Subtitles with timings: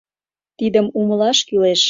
[0.57, 1.79] Тидым умылаш кӱлеш...